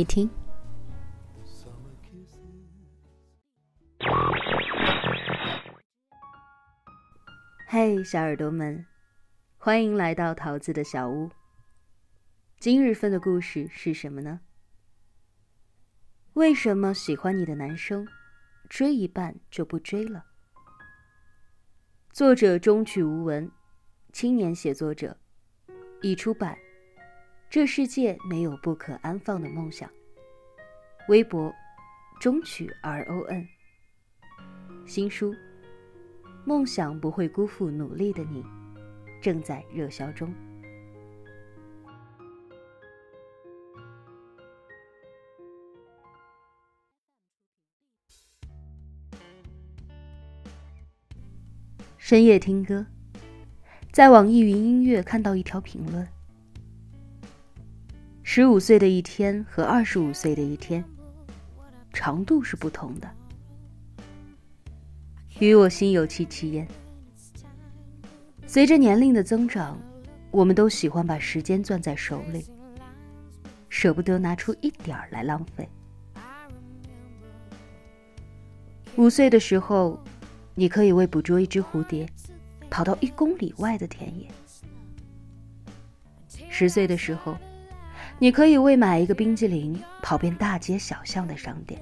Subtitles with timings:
[0.00, 0.30] 你听。
[7.66, 8.86] 嘿，小耳朵们，
[9.58, 11.28] 欢迎来到桃子的小屋。
[12.58, 14.40] 今日份的故事是什么呢？
[16.32, 18.08] 为什么喜欢你的男生，
[18.70, 20.24] 追一半就不追了？
[22.10, 23.52] 作者中曲无闻，
[24.14, 25.18] 青年写作者，
[26.00, 26.56] 已出版。
[27.50, 29.90] 这世界没有不可安放的梦想。
[31.08, 31.52] 微博，
[32.20, 33.44] 中曲 R O N。
[34.86, 35.34] 新书，
[36.44, 38.44] 梦想不会辜负努力的你，
[39.20, 40.32] 正在热销中。
[51.98, 52.86] 深夜听歌，
[53.90, 56.06] 在网易云音乐看到一条评论：
[58.32, 60.84] 十五岁的一天和二十五岁的一天，
[61.92, 63.10] 长度是不同的。
[65.40, 66.64] 与我心有戚戚焉。
[68.46, 69.76] 随着年龄的增长，
[70.30, 72.46] 我们都喜欢把时间攥在手里，
[73.68, 75.68] 舍不得拿出一点儿来浪费。
[78.94, 80.00] 五岁的时候。
[80.54, 82.06] 你可以为捕捉一只蝴蝶，
[82.68, 84.30] 跑到一公里外的田野。
[86.50, 87.34] 十岁的时候，
[88.22, 91.80] 你可以为买一个冰激凌跑遍大街小巷的商店。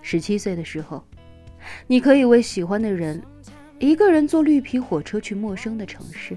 [0.00, 1.04] 十七岁的时候，
[1.86, 3.22] 你可以为喜欢的人，
[3.78, 6.34] 一个人坐绿皮火车去陌生的城市。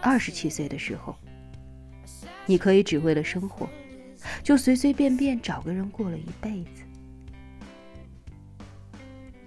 [0.00, 1.14] 二十七岁的时候，
[2.44, 3.68] 你可以只为了生活。
[4.42, 6.82] 就随随便便找个人过了一辈子。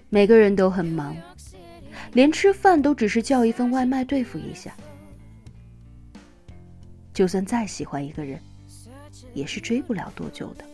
[0.08, 1.14] 每个人都很忙，
[2.14, 4.74] 连吃饭都只是叫一份外卖对付一下。
[7.14, 8.40] 就算再喜欢一个人，
[9.32, 10.64] 也是追不了多久的。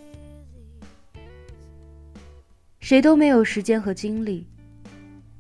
[2.81, 4.47] 谁都没有时间和精力，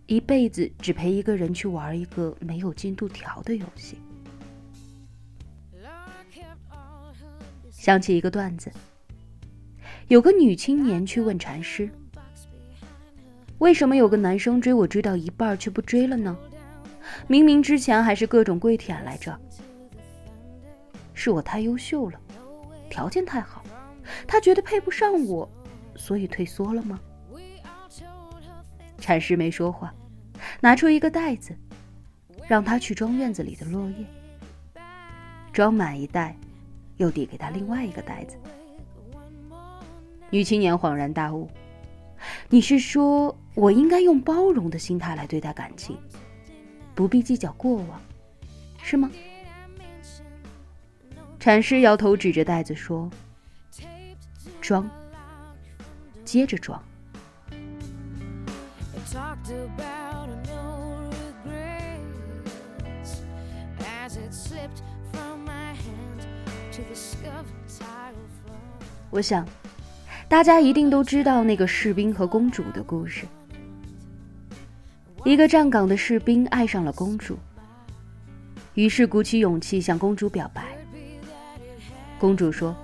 [0.06, 3.98] 一辈子只陪一个人去玩一个没有进度条的游戏。
[7.70, 8.70] 想起一个段子，
[10.08, 11.88] 有个女青年去问禅师
[13.56, 16.36] ：“为什么有个男生追我追到一半却不追了呢？
[17.26, 19.40] 明明之前还是各种跪舔来着。
[21.20, 22.18] 是我太优秀了，
[22.88, 23.62] 条件太好，
[24.26, 25.46] 他觉得配不上我，
[25.94, 26.98] 所以退缩了吗？”
[28.96, 29.94] 禅师没说话，
[30.62, 31.54] 拿出一个袋子，
[32.48, 34.06] 让他去装院子里的落叶，
[35.52, 36.34] 装满一袋。
[36.96, 38.36] 又递给他另外一个袋子。
[40.28, 41.48] 女青年恍然大悟
[42.50, 45.96] ：“你是说我应该用包容的心态来对待感情，
[46.94, 47.98] 不必计较过往，
[48.82, 49.10] 是吗？”
[51.40, 53.10] 禅师摇头，指着袋子说
[54.60, 54.86] ：“装，
[56.22, 56.78] 接着装。”
[69.08, 69.48] 我想，
[70.28, 73.26] 大家一定都知道那个士兵和公主的故事。
[75.24, 77.38] 一个站岗的士兵爱上了公主，
[78.74, 80.69] 于是鼓起勇气向公主表白。
[82.20, 82.76] 公主说：“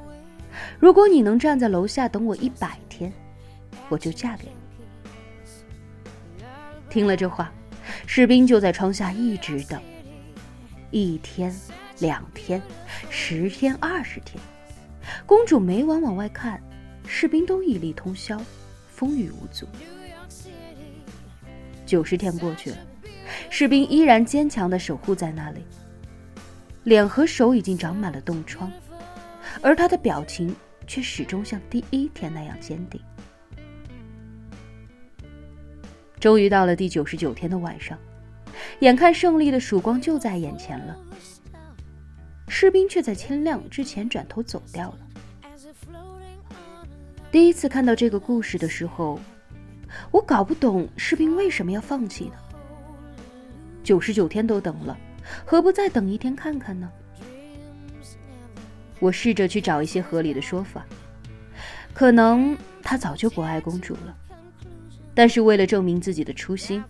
[0.81, 3.13] 如果你能站在楼下等我一百天，
[3.91, 6.41] 我就嫁给你。”
[6.89, 7.53] 听了这话，
[8.07, 9.79] 士兵就在窗下一直等，
[10.91, 11.55] 一天。
[12.01, 12.61] 两天，
[13.09, 14.39] 十天，二十天，
[15.25, 16.63] 公主每晚往外看，
[17.07, 18.39] 士兵都屹立通宵，
[18.91, 19.67] 风雨无阻。
[21.87, 22.77] 九十天过去了，
[23.49, 25.65] 士兵依然坚强的守护在那里，
[26.85, 28.71] 脸和手已经长满了冻疮，
[29.63, 30.55] 而他的表情
[30.87, 33.01] 却始终像第一天那样坚定。
[36.19, 37.99] 终于到了第九十九天的晚上，
[38.81, 40.97] 眼看胜利的曙光就在眼前了。
[42.49, 44.99] 士兵却在天亮之前转头走掉了。
[47.31, 49.21] 第一次看到这个故事的时候，
[50.11, 52.37] 我搞不懂士兵为什么要放弃呢？
[53.85, 54.97] 九十九天都等了，
[55.45, 56.91] 何不再等一天看看呢？
[58.99, 60.85] 我试着去找一些合理的说法，
[61.93, 64.17] 可能他早就不爱公主了，
[65.15, 66.83] 但是为了证明自己的初心，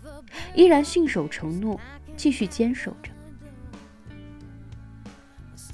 [0.55, 1.81] 依然信守承诺，
[2.17, 3.11] 继续坚守着。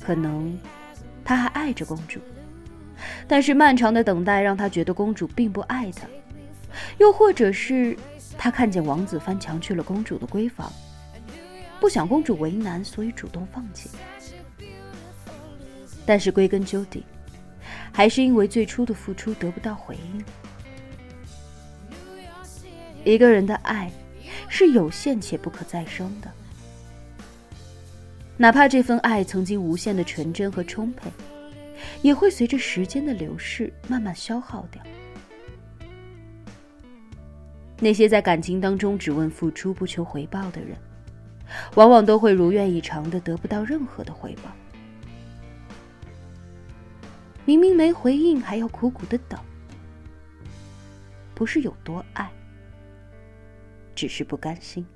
[0.01, 0.59] 可能
[1.25, 2.19] 他还爱着公主，
[3.29, 6.07] 但是漫长的等待让他觉得公主并不爱他，
[6.99, 7.97] 又或者是
[8.37, 10.73] 他看见王子翻墙去了公主的闺房，
[11.79, 13.91] 不想公主为难，所以主动放弃。
[16.05, 17.05] 但是归根究底，
[17.93, 20.25] 还是因为最初的付出得不到回应。
[23.05, 23.91] 一个人的爱
[24.49, 26.31] 是有限且不可再生的，
[28.37, 31.11] 哪怕这份爱曾经无限的纯真和充沛，
[32.01, 34.83] 也会随着时间的流逝慢慢消耗掉。
[37.81, 40.77] 那些在感情当中只问付出不求回报的人，
[41.75, 44.51] 往往都会如愿以偿的得不到任何的回报。
[47.45, 49.39] 明明没回应，还要苦苦的等，
[51.35, 52.31] 不是有多爱，
[53.95, 54.87] 只是不甘心。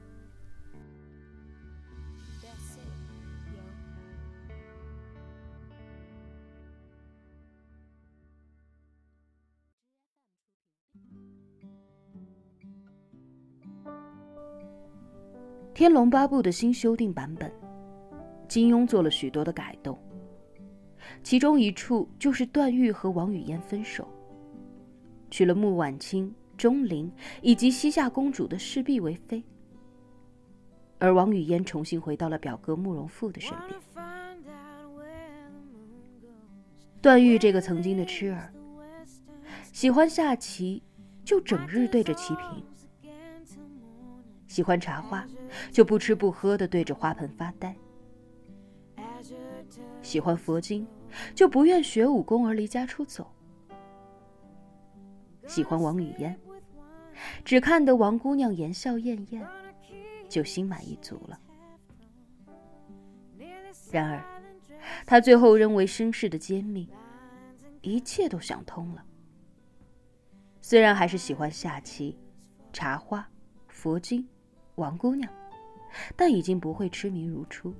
[15.79, 17.53] 《天龙八部》的新修订版本，
[18.49, 20.06] 金庸做了许多的改动。
[21.26, 24.06] 其中一处就是段誉和王语嫣分手，
[25.28, 27.11] 娶了穆婉清、钟灵
[27.43, 29.43] 以及西夏公主的侍婢为妃，
[31.00, 33.81] 而王语嫣重新回到了表哥慕容复的身边。
[37.02, 38.55] 段誉这个曾经的痴儿，
[39.73, 40.81] 喜欢下棋
[41.25, 43.12] 就整日对着棋屏。
[44.46, 45.26] 喜欢茶花，
[45.73, 47.73] 就不吃不喝的对着花盆发呆；
[50.02, 50.87] 喜欢佛经，
[51.35, 53.25] 就不愿学武功而离家出走；
[55.47, 56.37] 喜欢王语嫣，
[57.45, 59.47] 只看得王姑娘言笑晏晏，
[60.29, 61.41] 就心满意足了。
[63.91, 64.25] 然而，
[65.07, 66.89] 他最后认为身世的揭秘，
[67.83, 69.05] 一切都想通了。
[70.61, 72.19] 虽然还是喜欢下棋、
[72.73, 73.29] 茶花、
[73.69, 74.27] 佛经。
[74.75, 75.33] 王姑娘，
[76.15, 77.75] 但已经不会痴迷如初。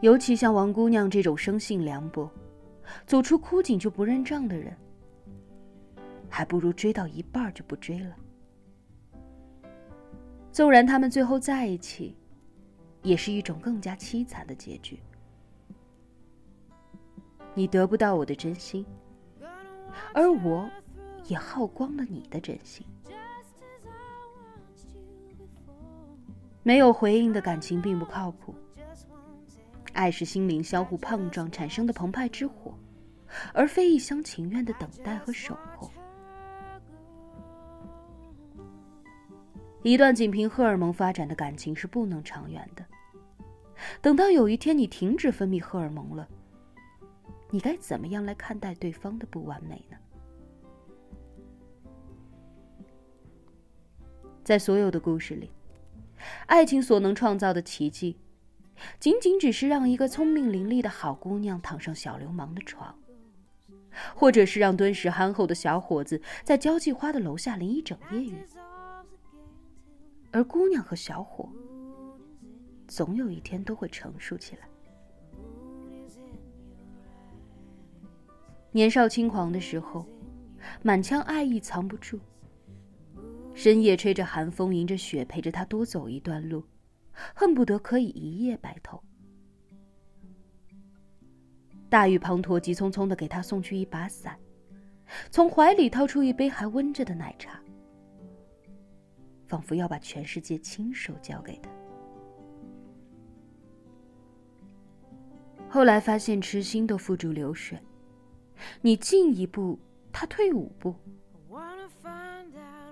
[0.00, 2.30] 尤其像王姑娘这种生性凉薄、
[3.06, 4.76] 走出枯井就不认账的人，
[6.28, 8.14] 还不如追到一半就不追了。
[10.52, 12.16] 纵然他们最后在一起，
[13.02, 14.98] 也是一种更加凄惨的结局。
[17.54, 18.84] 你得不到我的真心，
[20.12, 20.70] 而我
[21.24, 22.86] 也耗光了你的真心。
[26.62, 28.54] 没有回应的感情并不靠谱。
[29.96, 32.74] 爱是心灵相互碰撞产生的澎湃之火，
[33.54, 35.90] 而非一厢情愿的等待和守候。
[39.82, 42.84] 一段仅凭荷尔蒙发展的感情是不能长远的。
[44.02, 46.28] 等到有一天你停止分泌荷尔蒙了，
[47.50, 49.96] 你该怎么样来看待对方的不完美呢？
[54.44, 55.50] 在所有的故事里。
[56.46, 58.18] 爱情所能创造的奇迹，
[59.00, 62.94] 仅仅只是让一个聪明伶俐的好姑娘躺上小流氓的床，
[64.14, 68.34] 或者是让敦实憨厚的小伙子在交际花的楼下淋一整夜雨。
[70.32, 71.48] 而姑娘和小伙，
[72.86, 74.68] 总有一天都会成熟起来。
[78.72, 80.04] 年少轻狂的时候，
[80.82, 82.20] 满腔爱意藏不住。
[83.54, 86.62] 深夜吹着寒风，迎着雪，陪着他多走一段路，
[87.34, 89.02] 恨不得可以一夜白头。
[91.88, 94.38] 大雨滂沱，急匆匆的给他送去一把伞，
[95.30, 97.60] 从怀里掏出一杯还温着的奶茶，
[99.46, 101.70] 仿佛要把全世界亲手交给他。
[105.68, 107.78] 后来发现痴心都付诸流水，
[108.80, 109.78] 你进一步，
[110.12, 110.94] 他退五步。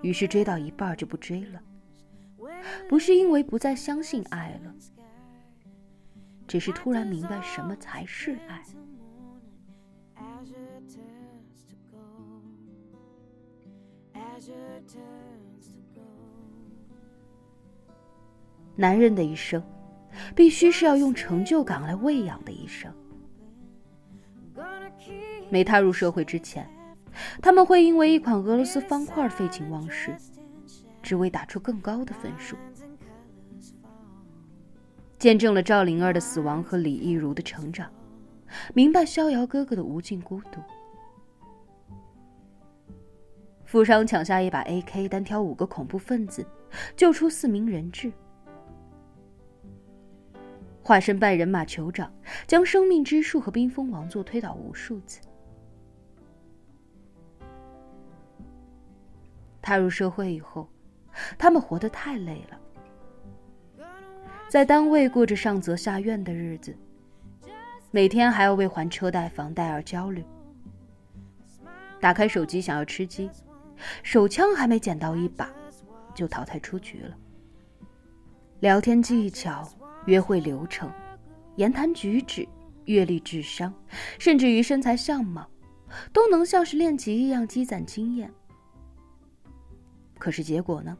[0.01, 1.61] 于是追到一半就不追了，
[2.87, 4.73] 不是因为不再相信爱了，
[6.47, 8.63] 只是突然明白什么才是爱。
[18.75, 19.63] 男人的一生，
[20.35, 22.93] 必须是要用成就感来喂养的一生。
[25.49, 26.69] 没踏入社会之前。
[27.41, 30.13] 他们会因为一款俄罗斯方块废寝忘食，
[31.05, 32.57] 只为打出更高的分数。
[35.19, 37.89] 见证了赵灵儿的死亡和李亦如的成长，
[38.73, 40.59] 明白逍遥哥哥的无尽孤独。
[43.63, 46.45] 富商抢下一把 AK，单挑五个恐怖分子，
[46.95, 48.11] 救出四名人质。
[50.83, 52.11] 化身拜人马酋长，
[52.45, 55.19] 将生命之树和冰封王座推倒无数次。
[59.61, 60.69] 踏入社会以后，
[61.37, 63.85] 他们活得太累了，
[64.49, 66.75] 在单位过着上责下怨的日子，
[67.91, 70.23] 每天还要为还车贷、房贷而焦虑。
[71.99, 73.29] 打开手机想要吃鸡，
[74.03, 75.49] 手枪还没捡到一把，
[76.13, 77.17] 就淘汰出局了。
[78.59, 79.67] 聊天技巧、
[80.05, 80.91] 约会流程、
[81.55, 82.47] 言谈举止、
[82.85, 83.73] 阅历、智商，
[84.19, 85.49] 甚至于身材相貌，
[86.13, 88.31] 都能像是练级一样积攒经验。
[90.17, 90.97] 可是结果呢？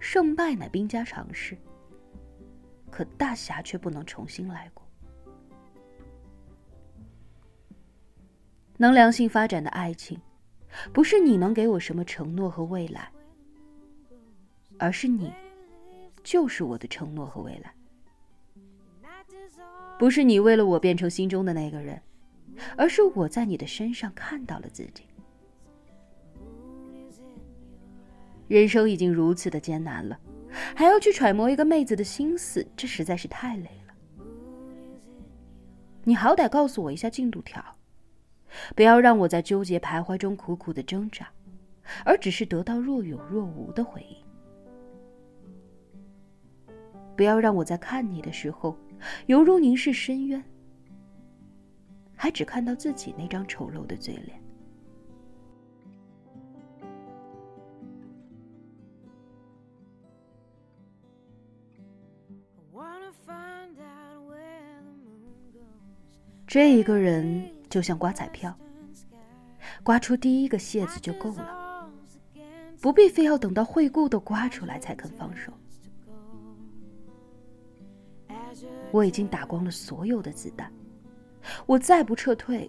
[0.00, 1.56] 胜败乃兵家常事，
[2.90, 4.84] 可大侠却不能重新来过。
[8.78, 10.18] 能良性发展的爱情，
[10.90, 13.12] 不是你能给我什么承诺和未来，
[14.78, 15.30] 而是你，
[16.24, 17.74] 就是我的承诺和未来。
[19.98, 22.00] 不是你为了我变成心中的那个人，
[22.74, 25.04] 而是我在你的身上看到了自己。
[28.50, 30.18] 人生已经如此的艰难了，
[30.74, 33.94] 还要去揣摩一个妹子的心思，这实在是太累了。
[36.02, 37.64] 你好歹告诉我一下进度条，
[38.74, 41.28] 不要让我在纠结徘徊中苦苦的挣扎，
[42.04, 44.16] 而只是得到若有若无的回应。
[47.16, 48.76] 不要让我在看你的时候，
[49.26, 50.42] 犹如凝视深渊，
[52.16, 54.39] 还只看到自己那张丑陋的嘴脸。
[66.46, 68.52] 追一个人就像刮彩票，
[69.84, 71.88] 刮出第一个蟹子就够了，
[72.80, 75.52] 不必非要等到惠顾都刮出来才肯放手。
[78.90, 80.72] 我已经打光了所有的子弹，
[81.66, 82.68] 我再不撤退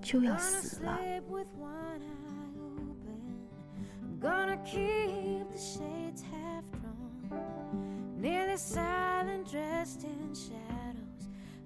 [0.00, 0.98] 就要死了。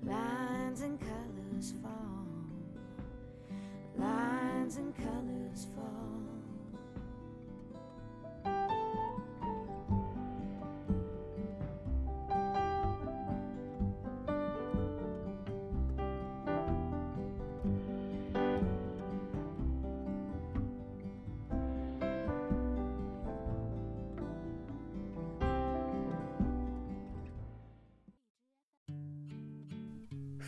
[0.04, 2.28] Lines and colors fall.
[3.98, 6.05] Lines and colors fall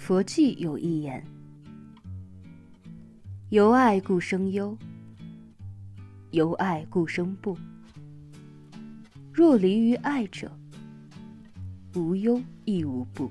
[0.09, 1.23] 佛记有一言
[3.53, 4.75] ：“由爱故生忧，
[6.31, 7.55] 由爱故生怖。
[9.31, 10.51] 若离于爱者，
[11.95, 13.31] 无忧亦无怖。”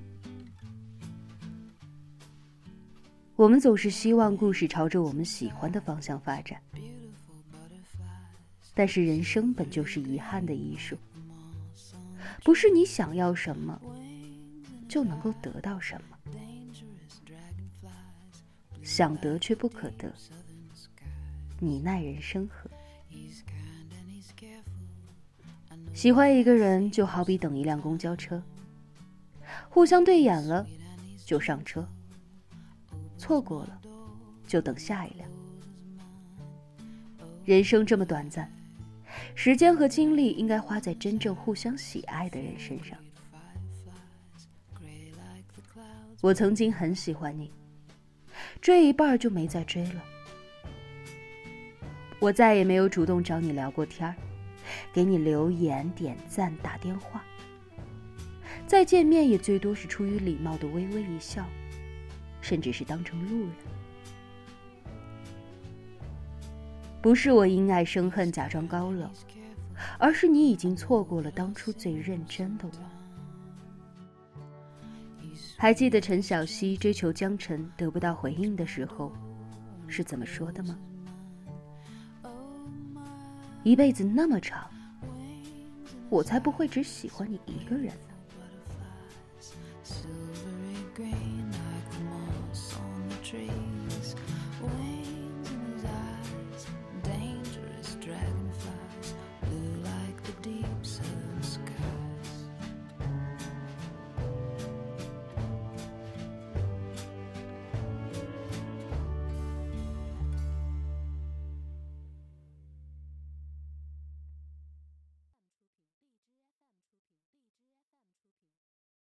[3.35, 6.61] 我们总是希望故事朝着我们喜欢的方向发展，
[8.75, 10.95] 但是人生本就是遗憾的艺术，
[12.43, 13.81] 不是你想要什么
[14.87, 16.15] 就能够得到什么。
[18.87, 20.09] 想得却不可得，
[21.59, 22.69] 你奈人生何？
[25.93, 28.41] 喜欢一个人就好比等一辆公交车，
[29.67, 30.65] 互相对眼了
[31.25, 31.85] 就上车，
[33.17, 33.81] 错过了
[34.47, 35.29] 就等下一辆。
[37.43, 38.49] 人生这么短暂，
[39.35, 42.97] 时间和精力应该花在真正互相喜爱的人身上。
[46.21, 47.51] 我曾经很喜欢你。
[48.61, 50.03] 追一半就没再追了，
[52.19, 54.15] 我再也没有主动找你聊过天儿，
[54.91, 57.23] 给你留言、点赞、打电话。
[58.65, 61.45] 再见面也最多是出于礼貌的微微一笑，
[62.41, 63.51] 甚至是当成路人。
[67.01, 69.09] 不是我因爱生恨，假装高冷，
[69.97, 72.96] 而是你已经错过了当初最认真的我。
[75.59, 79.11] 还记得陈小希追求江辰得不到回应的时候，
[79.87, 80.77] 是怎么说的吗？
[83.63, 84.69] 一辈子那么长，
[86.09, 88.13] 我才不会只喜欢你一个人呢。